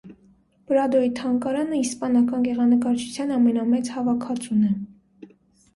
[0.69, 4.75] Պրադոյի թանգարանը իսպանական գեղանկարչության ամենամեծ հավաքածուն է։